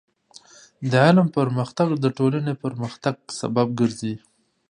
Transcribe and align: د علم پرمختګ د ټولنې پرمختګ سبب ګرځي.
د 0.91 0.91
علم 1.05 1.27
پرمختګ 1.37 1.87
د 2.03 2.05
ټولنې 2.17 2.53
پرمختګ 2.63 3.15
سبب 3.39 3.67
ګرځي. 3.79 4.15